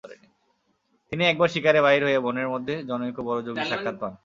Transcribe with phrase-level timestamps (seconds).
[1.11, 4.13] তিনি একবার শিকারে বাহির হইয়া বনের মধ্যে জনৈক বড় যোগীর সাক্ষাৎ পান।